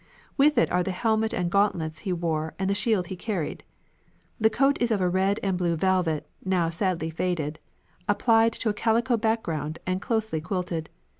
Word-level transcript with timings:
With 0.35 0.57
it 0.57 0.71
are 0.71 0.81
the 0.81 0.89
helmet 0.89 1.31
and 1.31 1.51
gauntlets 1.51 1.99
he 1.99 2.11
wore 2.11 2.55
and 2.57 2.67
the 2.67 2.73
shield 2.73 3.05
he 3.05 3.15
carried. 3.15 3.63
The 4.39 4.49
coat 4.49 4.81
is 4.81 4.89
of 4.89 4.99
a 4.99 5.07
red 5.07 5.39
and 5.43 5.59
blue 5.59 5.75
velvet, 5.75 6.27
now 6.43 6.69
sadly 6.69 7.11
faded, 7.11 7.59
applied 8.09 8.53
to 8.53 8.69
a 8.69 8.73
calico 8.73 9.15
background 9.15 9.77
and 9.85 10.01
closely 10.01 10.41
quilted. 10.41 10.89